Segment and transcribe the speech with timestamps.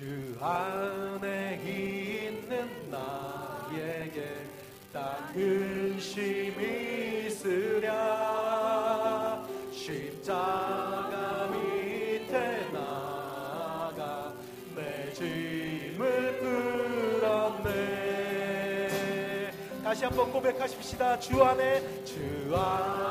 [0.00, 4.46] 주 안에 있는 나에게
[4.94, 7.90] 딴 근심이 있으랴.
[9.70, 14.32] 십자가 밑에 나가
[14.74, 16.38] 내 짐을
[17.60, 17.68] 풀었네.
[19.84, 21.18] 다시 한번 고백하십시다.
[21.18, 23.09] 주 안에 주 안에.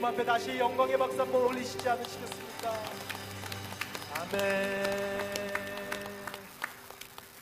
[0.00, 2.72] 주님 앞에 다시 영광의 박수 한번 올리시지 않으시겠습니까?
[4.14, 5.60] 아멘.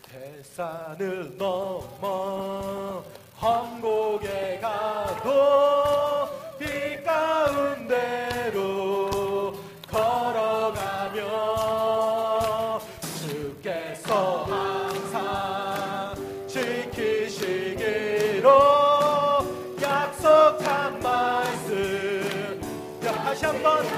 [0.02, 3.04] 대산을 넘어
[3.40, 6.28] 험곡에 가도
[6.58, 8.27] 빛 가운데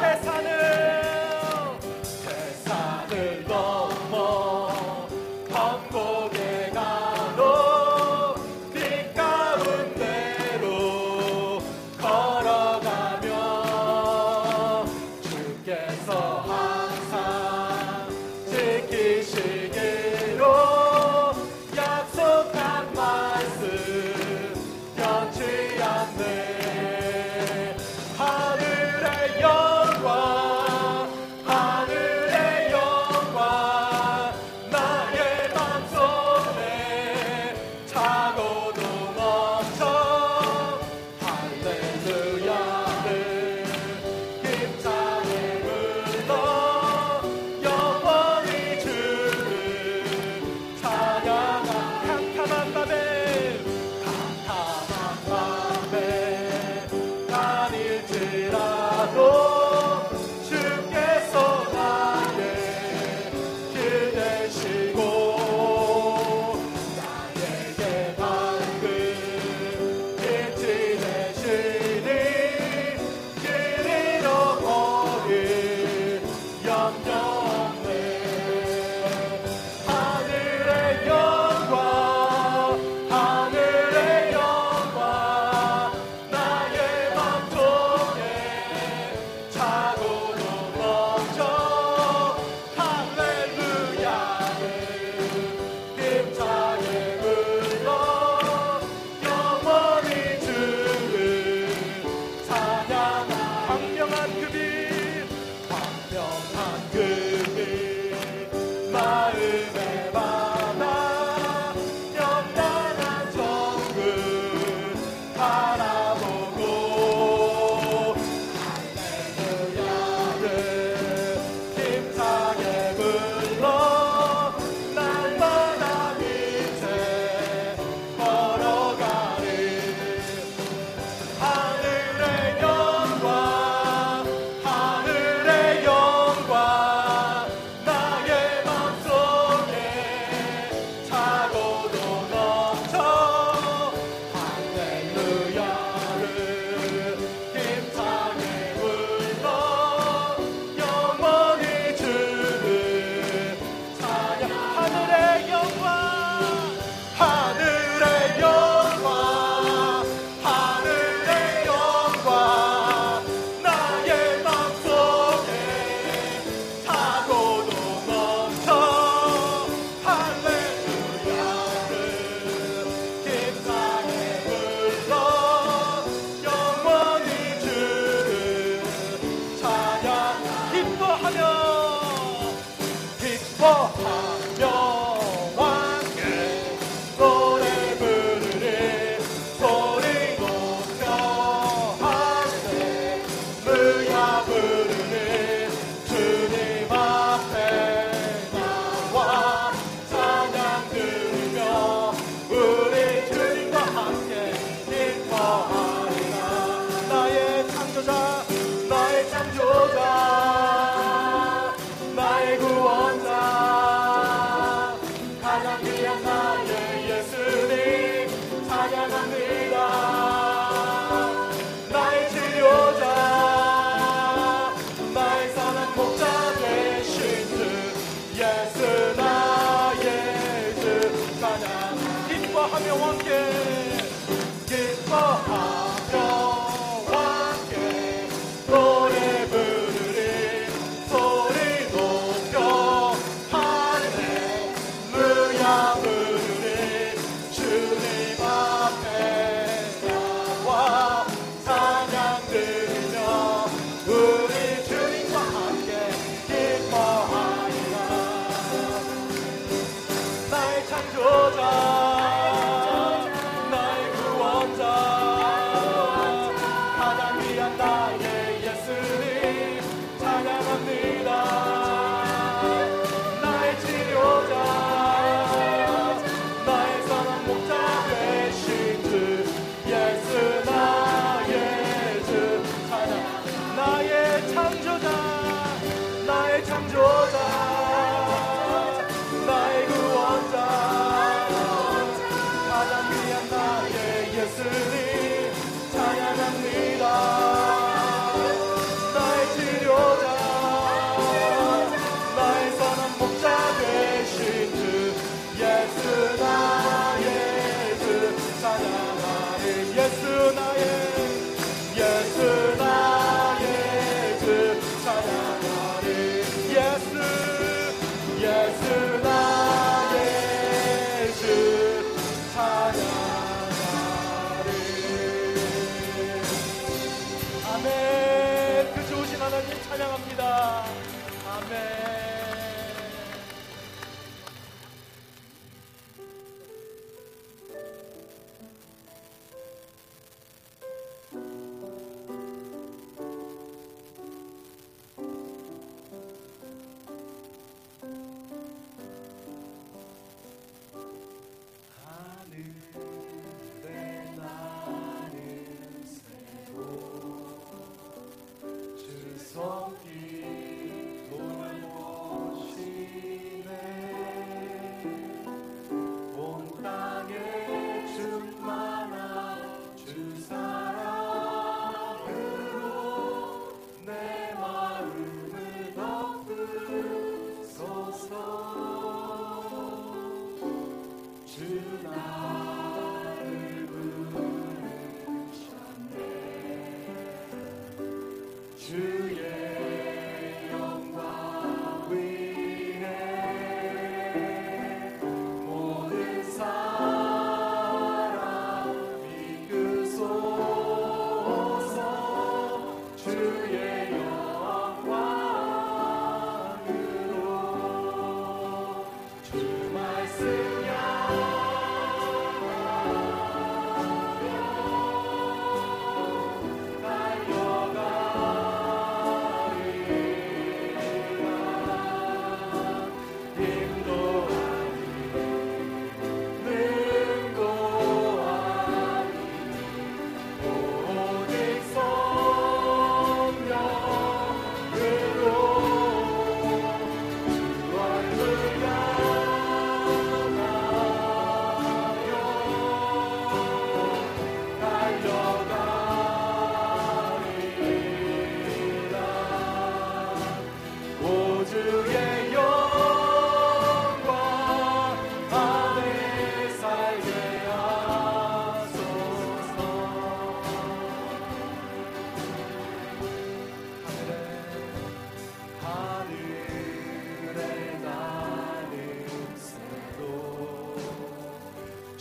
[0.00, 0.39] best time.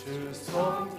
[0.10, 0.90] Christus zum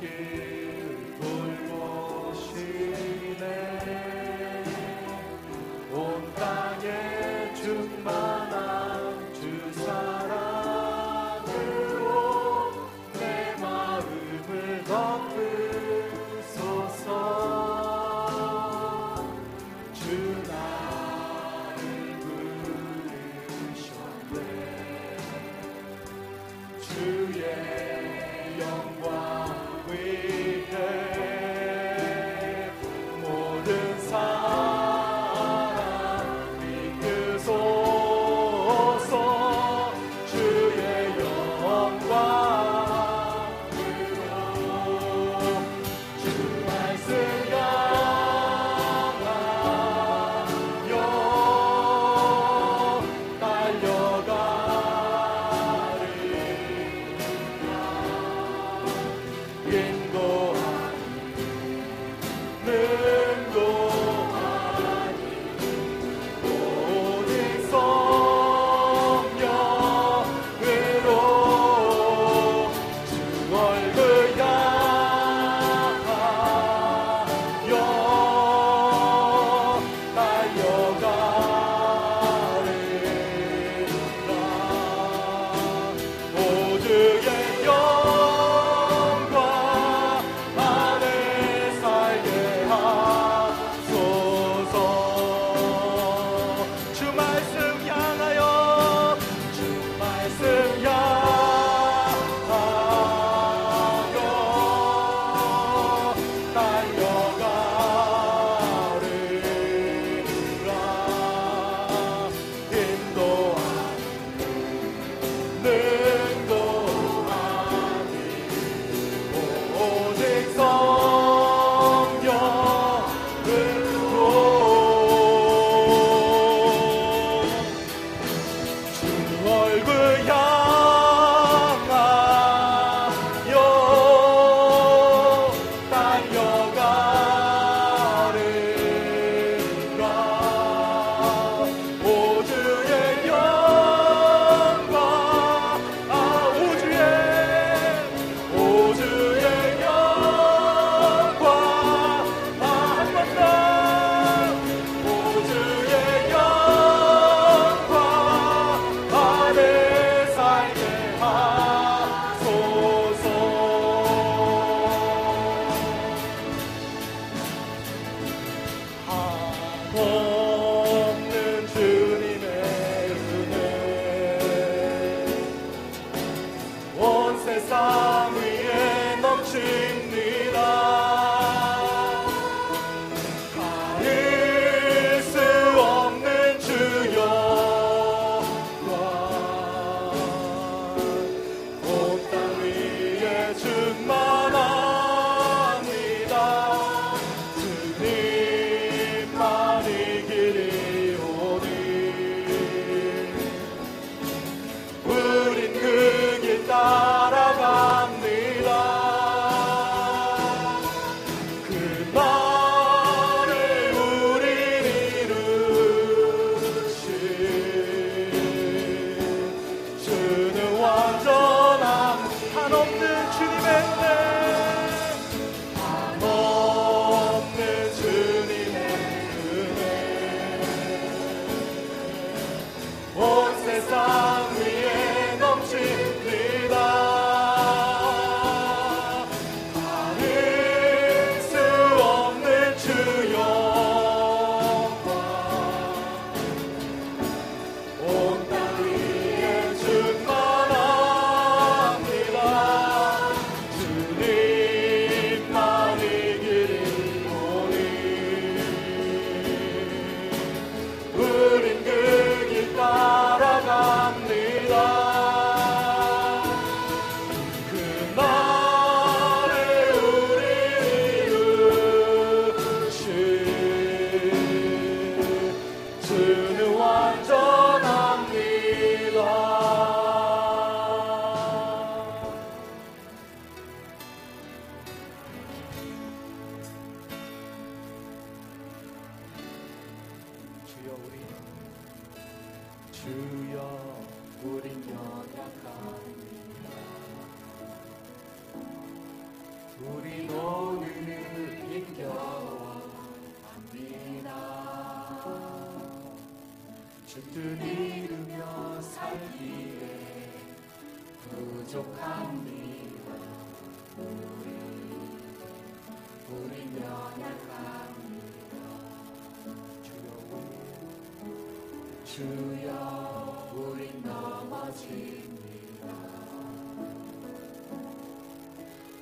[322.13, 325.87] 주여 우린 넘어집니다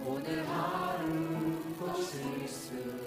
[0.05, 2.99] 오늘 하루도 실수합니다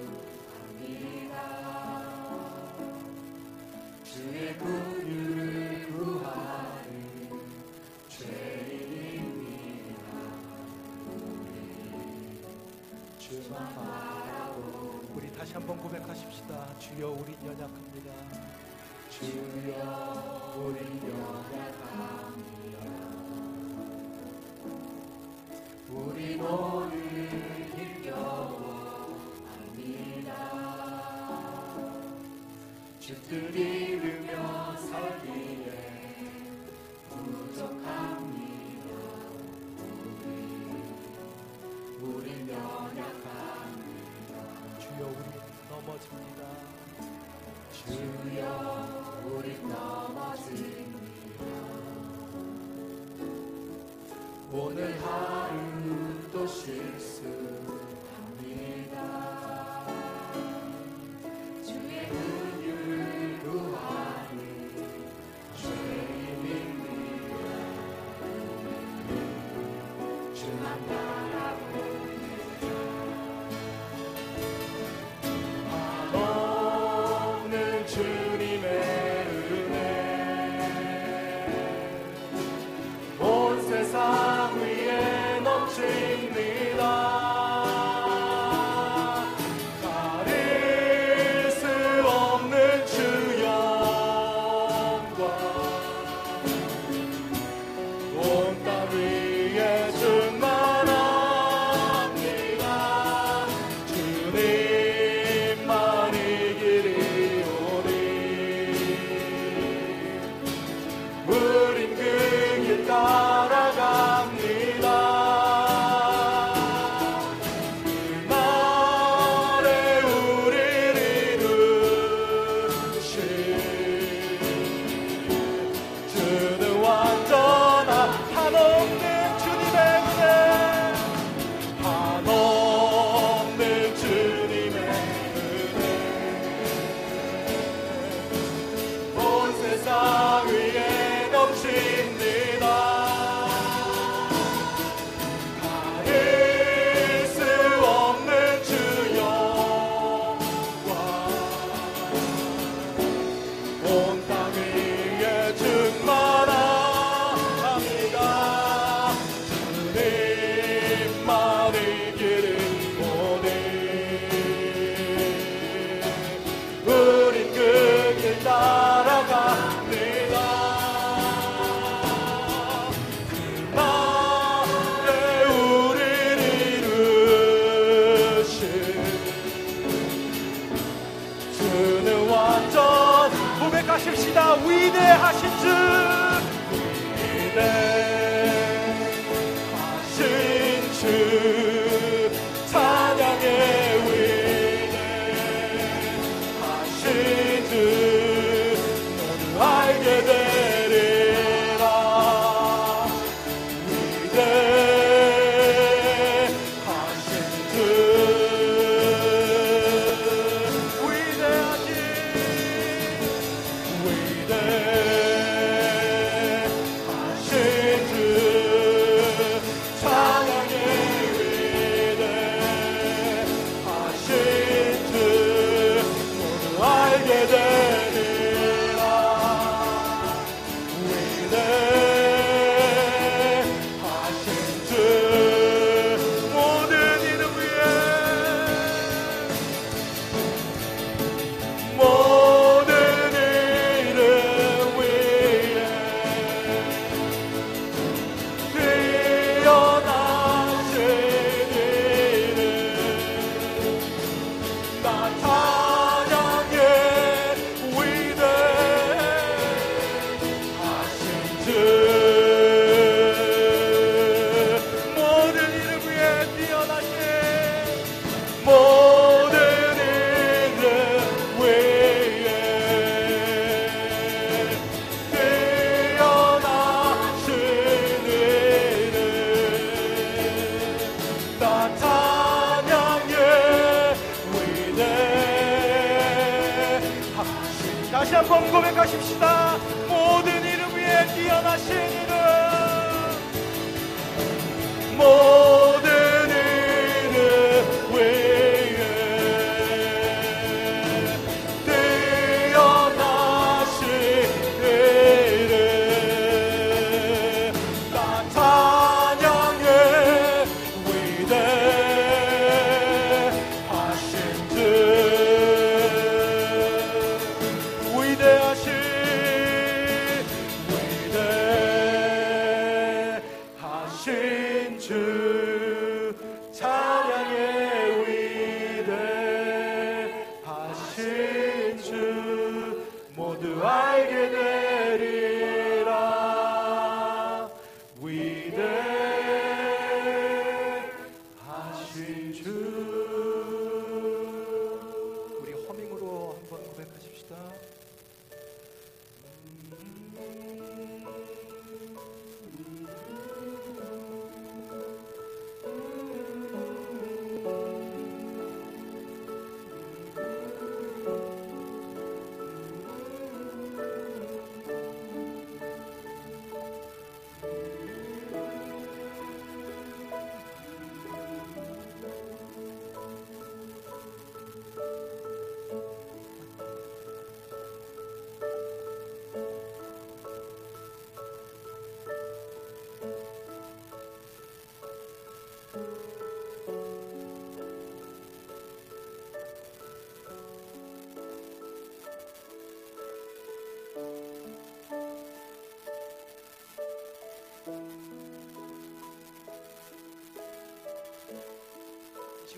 [4.02, 6.90] 주의 분유를 구하는
[8.08, 9.94] 죄인입니다
[11.46, 12.40] 우리
[13.20, 16.78] 주만 바라보 우리 다시 한번 고백하십시다.
[16.78, 18.71] 주여 우린 연약합니다.
[19.12, 21.84] 주여 우리 연약합니다
[25.90, 26.92] 우리 오늘
[27.76, 28.70] 힘겨워합니다
[33.00, 34.30] 주뜻 이루며
[34.78, 35.66] 살기에
[37.10, 38.88] 부족합니다
[42.00, 44.32] 우리 우린 연약합니다
[44.80, 46.40] 주여 우리 넘어집니다.
[47.72, 50.92] 주여 우리 넘어집니다
[54.52, 57.82] 오늘 하루도 실수합니다.
[61.64, 64.38] 주의 은유를 구하는
[65.56, 67.42] 죄인입니다
[70.34, 71.11] 주만 바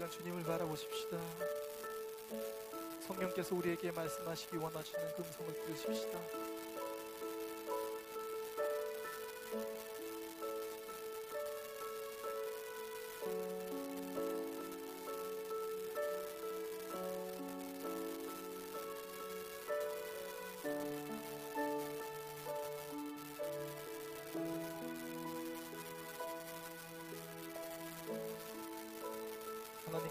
[0.05, 1.19] 시간 주님을 바라보십시다.
[3.07, 6.19] 성령께서 우리에게 말씀하시기 원하시는 그 음성을 들으십시다.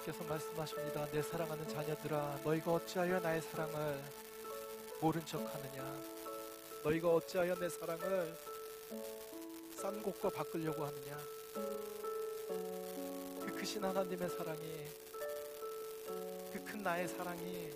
[0.04, 1.08] 하나님께서 말씀하십니다.
[1.12, 4.02] 내 사랑하는 자녀들아, 너희가 어찌하여 나의 사랑을
[5.00, 6.04] 모른 척하느냐?
[6.84, 8.36] 너희가 어찌하여 내 사랑을
[9.76, 11.18] 싼 곳과 바꾸려고 하느냐?
[13.46, 14.88] 그 크신 하나님의 사랑이,
[16.52, 17.72] 그 큰 나의 사랑이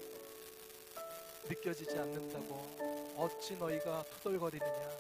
[1.48, 4.98] 느껴지지 않는다고 어찌 너희가 투덜거리느냐?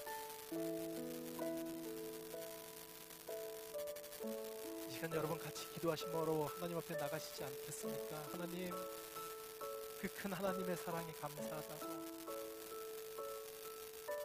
[4.97, 8.17] 시간 여러분 같이 기도하심으로 하나님 앞에 나가시지 않겠습니까?
[8.31, 8.73] 하나님,
[10.01, 11.86] 그 큰 하나님의 사랑이 감사하다고.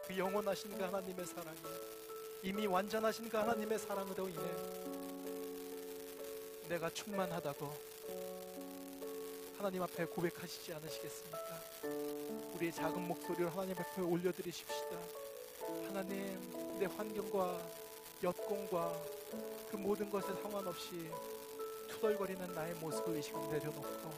[0.07, 1.59] 그 영원하신 그 하나님의 사랑이,
[2.41, 4.41] 이미 완전하신 그 하나님의 사랑으로 인해
[6.69, 7.71] 내가 충만하다고
[9.59, 11.61] 하나님 앞에 고백하시지 않으시겠습니까?
[12.55, 14.97] 우리의 작은 목소리를 하나님 앞에 올려드리십시다.
[15.87, 17.61] 하나님, 내 환경과
[18.23, 19.22] 여건과
[19.69, 21.09] 그 모든 것에 상관없이
[21.87, 24.11] 투덜거리는 나의 모습을 이 시간 내려놓고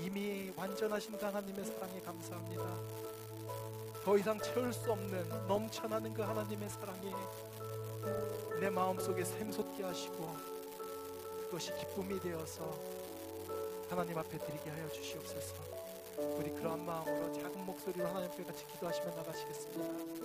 [0.00, 2.64] 이미 완전하신 그 하나님의 사랑에 감사합니다.
[4.04, 7.12] 더 이상 채울 수 없는 넘쳐나는 그 하나님의 사랑이
[8.60, 10.36] 내 마음속에 샘솟게 하시고
[11.44, 12.70] 그것이 기쁨이 되어서
[13.90, 15.54] 하나님 앞에 드리게 하여 주시옵소서.
[16.36, 20.17] 우리 그러한 마음으로 작은 목소리로 하나님 앞에 같이 기도하시며 나가시겠습니다.